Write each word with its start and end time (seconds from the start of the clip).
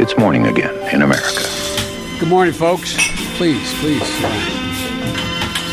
It's 0.00 0.16
morning 0.16 0.46
again 0.46 0.74
in 0.94 1.02
America. 1.02 1.44
Good 2.18 2.30
morning, 2.30 2.54
folks. 2.54 2.94
Please, 3.36 3.68
please. 3.80 4.08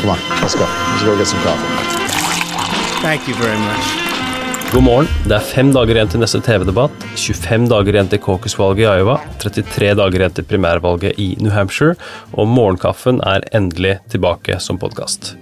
Come 0.00 0.10
on, 0.10 0.18
let's 0.42 0.54
go. 0.54 0.66
Let's 0.68 1.02
go 1.02 1.16
get 1.16 1.26
some 1.26 1.40
coffee. 1.40 1.70
Thank 3.00 3.26
you 3.26 3.34
very 3.36 3.56
much. 3.56 3.84
God 4.72 4.84
morgen. 4.84 5.08
Det 5.24 5.32
er 5.32 5.46
fem 5.48 5.72
dager 5.72 5.96
igjen 5.96 6.12
til 6.12 6.20
neste 6.20 6.42
TV-debatt, 6.44 7.06
25 7.16 7.70
dager 7.72 7.96
igjen 7.96 8.12
til 8.12 8.20
caucus-valget 8.26 8.84
i 8.84 8.98
Iowa, 9.00 9.16
33 9.40 9.94
dager 10.02 10.20
igjen 10.20 10.36
til 10.36 10.48
primærvalget 10.50 11.16
i 11.16 11.30
New 11.40 11.54
Hampshire, 11.54 11.96
og 12.36 12.52
morgenkaffen 12.52 13.24
er 13.24 13.48
endelig 13.56 13.96
tilbake 14.12 14.60
som 14.60 14.76
podkast. 14.76 15.38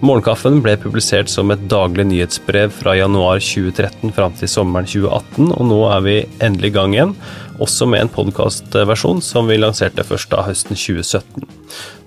Morgenkaffen 0.00 0.62
ble 0.64 0.78
publisert 0.80 1.28
som 1.28 1.50
et 1.52 1.60
daglig 1.68 2.06
nyhetsbrev 2.08 2.70
fra 2.72 2.94
januar 2.96 3.42
2013 3.44 4.14
fram 4.16 4.32
til 4.38 4.48
sommeren 4.48 4.88
2018, 4.88 5.50
og 5.52 5.66
nå 5.68 5.80
er 5.92 6.06
vi 6.06 6.14
endelig 6.40 6.70
i 6.70 6.74
gang 6.78 6.94
igjen, 6.96 7.12
også 7.60 7.84
med 7.92 8.06
en 8.06 8.12
podkastversjon 8.14 9.20
som 9.20 9.50
vi 9.52 9.58
lanserte 9.60 10.06
først 10.08 10.32
da 10.32 10.46
høsten 10.46 10.72
2017. 10.72 11.44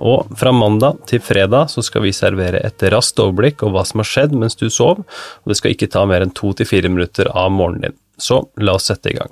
Og 0.10 0.34
fra 0.42 0.56
mandag 0.58 1.04
til 1.12 1.22
fredag 1.22 1.70
så 1.70 1.86
skal 1.86 2.08
vi 2.08 2.16
servere 2.18 2.64
et 2.66 2.88
raskt 2.96 3.22
overblikk 3.22 3.62
over 3.62 3.78
hva 3.78 3.86
som 3.92 4.02
har 4.02 4.10
skjedd 4.10 4.34
mens 4.42 4.58
du 4.58 4.66
sov, 4.74 5.06
og 5.06 5.54
det 5.54 5.62
skal 5.62 5.78
ikke 5.78 5.92
ta 5.94 6.08
mer 6.10 6.26
enn 6.26 6.34
to 6.34 6.50
til 6.58 6.70
fire 6.74 6.90
minutter 6.90 7.30
av 7.30 7.54
morgenen 7.54 7.92
din. 7.92 8.00
Så 8.18 8.42
la 8.58 8.74
oss 8.80 8.90
sette 8.90 9.14
i 9.14 9.18
gang. 9.22 9.30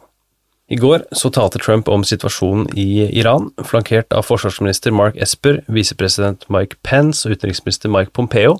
I 0.71 0.75
går 0.75 1.01
så 1.11 1.29
talte 1.29 1.59
Trump 1.59 1.89
om 1.91 2.03
situasjonen 2.07 2.69
i 2.79 3.03
Iran, 3.19 3.49
flankert 3.67 4.13
av 4.15 4.23
forsvarsminister 4.23 4.93
Mark 4.95 5.17
Esper, 5.19 5.57
visepresident 5.67 6.45
Mike 6.47 6.77
Pence 6.87 7.27
og 7.27 7.35
utenriksminister 7.35 7.91
Mike 7.91 8.13
Pompeo, 8.15 8.53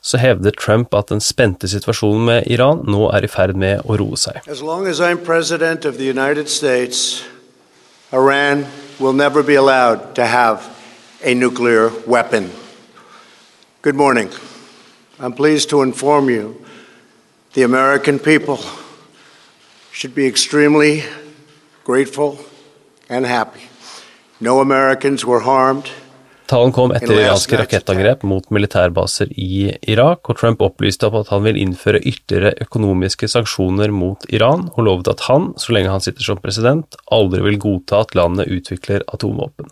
så 0.00 0.16
hevder 0.16 0.56
Trump 0.56 0.96
at 0.96 1.12
den 1.12 1.20
spente 1.20 1.68
situasjonen 1.68 2.24
med 2.24 2.48
Iran 2.48 2.80
nå 2.88 3.10
er 3.12 3.26
i 3.26 3.28
ferd 3.28 3.52
med 3.52 3.84
å 3.84 3.98
roe 4.00 4.16
seg. 4.16 4.40
As 4.48 4.62
as 4.64 6.50
States, 6.56 7.24
Iran 8.12 8.64
will 8.98 9.12
never 9.12 9.42
be 9.42 9.56
allowed 9.56 10.14
to 10.14 10.24
have 10.24 10.70
a 11.22 11.34
nuclear 11.34 11.92
weapon. 12.06 12.50
Good 13.82 13.94
morning. 13.94 14.30
I'm 15.20 15.34
pleased 15.34 15.68
to 15.68 15.82
inform 15.82 16.30
you 16.30 16.64
the 17.52 17.62
American 17.64 18.18
people 18.18 18.58
should 19.92 20.14
be 20.14 20.26
extremely 20.26 21.04
grateful 21.88 22.38
and 23.08 23.26
happy. 23.26 23.64
No 24.38 24.60
Americans 24.60 25.24
were 25.24 25.40
harmed. 25.40 25.88
Talen 26.48 26.72
kom 26.72 26.92
etter 26.96 27.12
iranske 27.12 27.58
rakettangrep 27.60 28.22
mot 28.28 28.46
militærbaser 28.52 29.32
i 29.36 29.74
Irak, 29.92 30.30
og 30.30 30.38
Trump 30.40 30.62
opplyste 30.64 31.10
at 31.12 31.32
han 31.32 31.42
vil 31.44 31.58
innføre 31.60 32.00
ytterligere 32.00 32.64
økonomiske 32.64 33.28
sanksjoner 33.28 33.92
mot 33.92 34.24
Iran, 34.32 34.70
og 34.74 34.86
lovet 34.86 35.10
at 35.12 35.26
han, 35.28 35.50
så 35.60 35.76
lenge 35.76 35.92
han 35.92 36.04
sitter 36.04 36.24
som 36.24 36.40
president, 36.40 36.96
aldri 37.12 37.42
vil 37.44 37.60
godta 37.60 38.00
at 38.04 38.16
landet 38.16 38.48
utvikler 38.48 39.04
atomvåpen. 39.12 39.68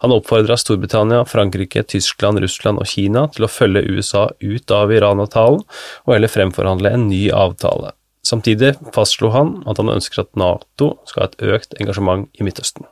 Han 0.00 0.16
oppfordra 0.16 0.56
Storbritannia, 0.56 1.26
Frankrike, 1.28 1.84
Tyskland, 1.84 2.40
Russland 2.40 2.80
og 2.80 2.88
Kina 2.88 3.26
til 3.28 3.44
å 3.44 3.52
følge 3.52 3.84
USA 3.92 4.30
ut 4.40 4.72
av 4.72 4.92
Iran-avtalen, 4.96 5.64
og 6.08 6.16
heller 6.16 6.32
fremforhandle 6.32 6.96
en 6.96 7.10
ny 7.12 7.26
avtale. 7.28 7.92
Samtidig 8.30 8.76
fastslo 8.94 9.32
han 9.34 9.56
at 9.70 9.80
han 9.82 9.90
ønsker 9.90 10.22
at 10.22 10.32
Nato 10.38 10.94
skal 11.08 11.24
ha 11.24 11.30
et 11.30 11.54
økt 11.56 11.78
engasjement 11.82 12.28
i 12.38 12.46
Midtøsten. 12.46 12.86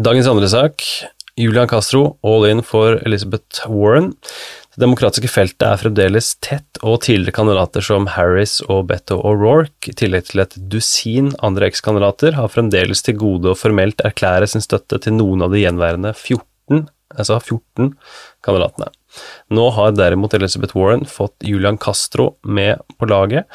Dagens 0.00 0.30
andre 0.30 0.48
sak 0.48 0.84
Julian 1.40 1.68
Castro 1.68 2.18
all 2.26 2.46
in 2.48 2.62
for 2.64 2.98
Elizabeth 3.06 3.68
Warren. 3.68 4.12
Det 4.70 4.82
demokratiske 4.84 5.28
feltet 5.30 5.66
er 5.66 5.80
fremdeles 5.80 6.34
tett, 6.44 6.78
og 6.86 7.00
tidligere 7.04 7.34
kandidater 7.40 7.84
som 7.84 8.06
Harris 8.14 8.60
og 8.68 8.86
Beto 8.90 9.18
O'Rourke, 9.26 9.90
i 9.90 9.96
tillegg 9.96 10.28
til 10.28 10.44
et 10.44 10.56
dusin 10.72 11.32
andre 11.42 11.70
ekskandidater, 11.70 12.36
har 12.38 12.52
fremdeles 12.52 13.02
til 13.06 13.18
gode 13.20 13.50
å 13.50 13.58
formelt 13.58 14.04
erklære 14.06 14.48
sin 14.52 14.64
støtte 14.64 15.00
til 15.02 15.16
noen 15.16 15.46
av 15.46 15.54
de 15.54 15.64
gjenværende 15.64 16.14
14, 16.14 16.86
altså 17.16 17.38
14 17.40 17.94
kandidatene. 18.44 18.90
Nå 19.50 19.64
har 19.74 19.94
derimot 19.98 20.34
Elizabeth 20.34 20.76
Warren 20.76 21.04
fått 21.08 21.34
Julian 21.42 21.78
Castro 21.78 22.36
med 22.42 22.78
på 22.98 23.08
laget. 23.10 23.48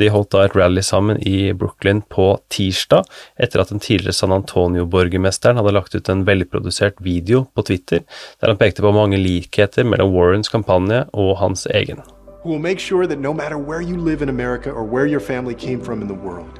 De 0.00 0.08
holdt 0.08 0.30
da 0.32 0.46
et 0.46 0.56
rally 0.56 0.80
sammen 0.84 1.20
i 1.20 1.52
Brooklyn 1.52 2.00
på 2.08 2.30
tirsdag, 2.52 3.04
etter 3.36 3.60
at 3.60 3.74
den 3.74 3.82
tidligere 3.82 4.16
San 4.16 4.32
Antonio-borgermesteren 4.32 5.60
hadde 5.60 5.74
lagt 5.76 5.94
ut 5.94 6.08
en 6.08 6.24
velprodusert 6.28 7.00
video 7.04 7.44
på 7.52 7.66
Twitter, 7.68 8.06
der 8.40 8.54
han 8.54 8.60
pekte 8.60 8.84
på 8.84 8.94
mange 8.96 9.20
likheter 9.20 9.84
mellom 9.84 10.14
Warrens 10.16 10.52
kampanje 10.52 11.04
og 11.12 11.36
hans 11.42 11.66
egen. 11.66 12.00
Who 12.42 12.50
will 12.50 12.58
make 12.58 12.80
sure 12.80 13.06
that 13.06 13.20
no 13.20 13.32
matter 13.32 13.56
where 13.56 13.82
you 13.82 13.96
live 13.96 14.22
in 14.22 14.28
America 14.28 14.70
or 14.70 14.82
where 14.82 15.06
your 15.06 15.20
family 15.20 15.54
came 15.54 15.80
from 15.80 16.02
in 16.02 16.08
the 16.08 16.14
world, 16.14 16.58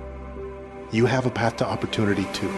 you 0.92 1.06
have 1.06 1.26
a 1.26 1.30
path 1.30 1.56
to 1.56 1.66
opportunity 1.66 2.26
too. 2.32 2.50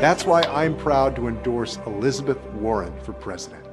That's 0.00 0.24
why 0.26 0.42
I'm 0.42 0.74
proud 0.76 1.16
to 1.16 1.28
endorse 1.28 1.78
Elizabeth 1.86 2.38
Warren 2.62 2.92
for 3.04 3.12
president. 3.12 3.64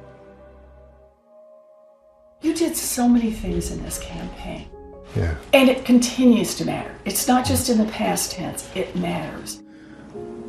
You 2.42 2.54
did 2.54 2.76
so 2.76 3.08
many 3.08 3.32
things 3.32 3.70
in 3.72 3.82
this 3.82 3.98
campaign. 3.98 4.66
Yeah. 5.16 5.34
And 5.52 5.68
it 5.68 5.84
continues 5.84 6.54
to 6.56 6.64
matter. 6.64 6.94
It's 7.04 7.26
not 7.28 7.44
just 7.46 7.68
in 7.70 7.78
the 7.78 7.90
past 7.92 8.32
tense, 8.32 8.68
it 8.74 8.94
matters. 8.96 9.60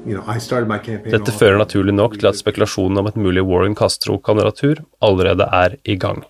You 0.06 0.16
know, 0.16 0.24
I 0.28 0.38
started 0.40 0.68
my 0.68 0.78
campaign 0.79 1.12
Dette 1.12 1.31
off- 1.31 1.40
fører 1.40 1.58
naturlig 1.58 1.94
nok 1.94 2.19
til 2.19 2.28
at 2.28 2.38
spekulasjonen 2.38 2.97
om 2.97 3.08
et 3.08 3.16
mulig 3.18 3.44
Warren-Castro-kandidatur 3.44 4.75
allerede 5.02 5.44
er 5.44 5.75
i 5.85 5.96
gang. 5.96 6.24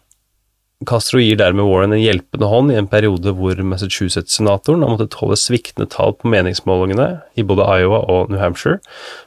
Castro 0.87 1.19
gir 1.19 1.35
dermed 1.35 1.67
Warren 1.67 1.91
en 1.91 1.99
hjelpende 1.99 2.47
hånd 2.47 2.71
i 2.71 2.77
en 2.79 2.87
periode 2.87 3.33
hvor 3.35 3.59
Massachusetts-senatoren 3.67 4.85
har 4.85 4.93
måttet 4.93 5.17
holde 5.19 5.35
sviktende 5.35 5.89
tall 5.91 6.13
på 6.15 6.31
meningsmålingene 6.31 7.09
i 7.35 7.43
både 7.43 7.67
Iowa 7.81 7.99
og 8.07 8.31
New 8.31 8.39
Hampshire, 8.39 8.79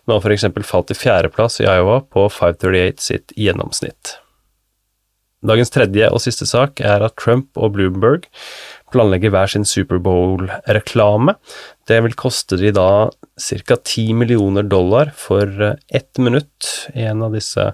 men 0.06 0.16
har 0.16 0.24
f.eks. 0.24 0.48
falt 0.64 0.88
til 0.88 1.00
fjerdeplass 1.02 1.60
i 1.60 1.68
Iowa 1.68 2.00
på 2.08 2.24
538 2.32 3.04
sitt 3.04 3.36
gjennomsnitt. 3.36 4.16
Dagens 5.42 5.74
tredje 5.74 6.08
og 6.08 6.22
siste 6.22 6.46
sak 6.48 6.80
er 6.80 7.02
at 7.04 7.18
Trump 7.20 7.58
og 7.58 7.74
Bloomberg 7.74 8.28
planlegger 8.94 9.32
hver 9.34 9.50
sin 9.50 9.66
Superbowl-reklame. 9.66 11.34
Det 11.88 11.98
vil 12.04 12.16
koste 12.16 12.56
de 12.60 12.70
da 12.72 13.10
ca. 13.10 13.76
10 13.76 14.14
millioner 14.22 14.64
dollar 14.64 15.10
for 15.18 15.74
ett 15.92 16.22
minutt 16.22 16.88
i 16.94 17.04
en 17.10 17.26
av 17.26 17.34
disse 17.36 17.72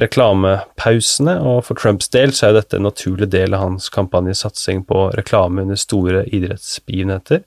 reklamepausene, 0.00 1.36
og 1.44 1.64
for 1.68 1.78
Trumps 1.78 2.10
del 2.12 2.32
så 2.36 2.48
er 2.48 2.56
dette 2.56 2.78
en 2.78 2.86
naturlig 2.88 3.28
del 3.32 3.54
av 3.56 3.64
hans 3.64 3.88
kampanjesatsing 3.92 4.82
på 4.88 5.06
reklame 5.18 5.64
under 5.64 5.78
store 5.80 6.24
idrettsbegivenheter, 6.34 7.42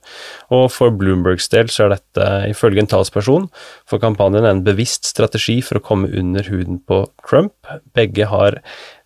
og 0.54 0.68
for 0.74 0.94
Bloombergs 0.96 1.50
del 1.54 1.72
så 1.74 1.88
er 1.88 1.96
dette 1.96 2.28
ifølge 2.52 2.84
en 2.84 2.92
talsperson 2.92 3.50
for 3.90 4.04
kampanjen 4.04 4.48
en 4.48 4.64
bevisst 4.66 5.10
strategi 5.10 5.60
for 5.66 5.80
å 5.80 5.86
komme 5.86 6.12
under 6.14 6.48
huden 6.52 6.80
på 6.88 7.04
Trump. 7.26 7.56
Begge 7.98 8.30
har 8.30 8.60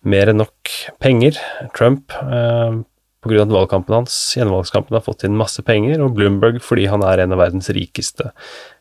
mer 0.06 0.30
enn 0.30 0.42
nok 0.42 0.74
penger. 1.02 1.38
Trump 1.76 2.14
eh, 2.22 2.80
av 3.28 3.34
at 3.42 3.52
valgkampen 3.52 3.96
hans, 3.96 4.16
gjenvalgskampen 4.38 4.96
har 4.96 5.04
fått 5.04 5.26
inn 5.26 5.36
masse 5.36 5.62
penger, 5.66 6.00
og 6.04 6.14
Bloomberg 6.16 6.62
fordi 6.64 6.86
han 6.88 7.04
er 7.04 7.24
en 7.24 7.34
av 7.34 7.42
verdens 7.42 7.70
rikeste 7.74 8.30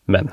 menn. 0.07 0.31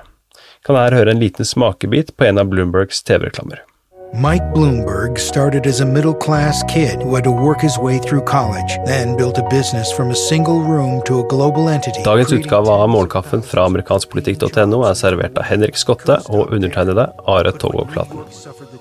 Kan 0.65 0.79
her 0.79 0.97
høre 0.97 1.13
en 1.13 1.21
liten 1.21 1.45
smakebit 1.45 2.15
på 2.17 2.29
en 2.29 2.41
av 2.41 2.49
Bloombergs 2.53 3.03
TV-reklamer. 3.05 3.65
Mike 4.13 4.43
Bloomberg 4.55 5.19
started 5.19 5.67
as 5.67 5.81
a 5.81 5.87
middle 5.87 6.15
class 6.15 6.63
kid 6.65 7.03
who 7.03 7.15
had 7.15 7.25
to 7.25 7.31
work 7.31 7.61
his 7.61 7.79
way 7.79 7.99
through 7.99 8.21
college, 8.25 8.79
then 8.85 9.17
built 9.17 9.39
a 9.39 9.49
business 9.49 9.91
from 9.93 10.11
a 10.11 10.15
single 10.15 10.61
room 10.63 11.03
to 11.07 11.21
a 11.21 11.29
global 11.29 11.69
entity. 11.69 12.03
Dagens 12.05 12.33
utgave 12.33 12.69
av 12.71 12.89
Morgenkaffen 12.89 13.43
fra 13.43 13.65
amerikanskpolitikk.no 13.71 14.83
er 14.85 14.99
servert 14.99 15.39
av 15.39 15.49
Henrik 15.49 15.81
Skotte 15.81 16.21
og 16.29 16.53
undertegnede 16.55 17.09
Are 17.27 17.53
Togvold-Flaten. 17.53 18.23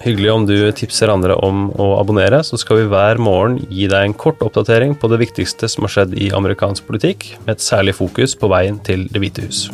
Hyggelig 0.03 0.33
om 0.33 0.45
du 0.49 0.57
tipser 0.75 1.13
andre 1.13 1.39
om 1.39 1.69
å 1.79 1.93
abonnere, 2.01 2.43
så 2.43 2.59
skal 2.59 2.83
vi 2.83 2.91
hver 2.91 3.21
morgen 3.21 3.61
gi 3.69 3.87
deg 3.87 4.09
en 4.09 4.17
kort 4.17 4.43
oppdatering 4.43 4.97
på 4.99 5.09
det 5.13 5.21
viktigste 5.23 5.71
som 5.71 5.87
har 5.87 5.95
skjedd 5.95 6.17
i 6.19 6.33
amerikansk 6.35 6.85
politikk, 6.89 7.31
med 7.45 7.55
et 7.55 7.65
særlig 7.65 7.95
fokus 8.01 8.35
på 8.35 8.51
veien 8.51 8.81
til 8.83 9.07
Det 9.13 9.23
hvite 9.23 9.47
hus. 9.47 9.67